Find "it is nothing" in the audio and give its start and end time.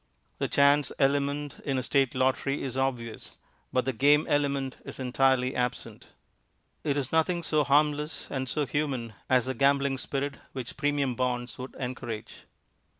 6.83-7.43